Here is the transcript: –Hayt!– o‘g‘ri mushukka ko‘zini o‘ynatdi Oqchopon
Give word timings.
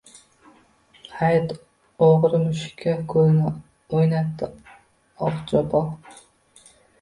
–Hayt!– 1.17 1.51
o‘g‘ri 2.07 2.39
mushukka 2.45 2.95
ko‘zini 3.13 3.51
o‘ynatdi 3.99 4.51
Oqchopon 5.29 5.95